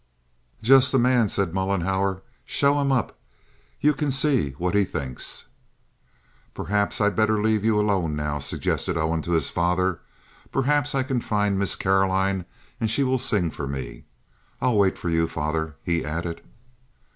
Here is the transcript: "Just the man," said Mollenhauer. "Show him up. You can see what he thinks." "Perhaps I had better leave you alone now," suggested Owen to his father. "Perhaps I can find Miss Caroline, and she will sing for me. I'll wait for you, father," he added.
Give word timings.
"Just 0.63 0.91
the 0.91 0.97
man," 0.97 1.29
said 1.29 1.53
Mollenhauer. 1.53 2.23
"Show 2.43 2.79
him 2.81 2.91
up. 2.91 3.19
You 3.79 3.93
can 3.93 4.09
see 4.09 4.53
what 4.53 4.73
he 4.73 4.83
thinks." 4.83 5.45
"Perhaps 6.55 6.99
I 6.99 7.03
had 7.03 7.15
better 7.15 7.39
leave 7.39 7.63
you 7.63 7.79
alone 7.79 8.15
now," 8.15 8.39
suggested 8.39 8.97
Owen 8.97 9.21
to 9.21 9.33
his 9.33 9.51
father. 9.51 9.99
"Perhaps 10.51 10.95
I 10.95 11.03
can 11.03 11.21
find 11.21 11.59
Miss 11.59 11.75
Caroline, 11.75 12.45
and 12.79 12.89
she 12.89 13.03
will 13.03 13.19
sing 13.19 13.51
for 13.51 13.67
me. 13.67 14.05
I'll 14.59 14.75
wait 14.79 14.97
for 14.97 15.11
you, 15.11 15.27
father," 15.27 15.75
he 15.83 16.03
added. 16.03 16.41